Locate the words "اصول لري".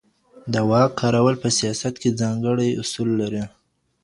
2.81-3.43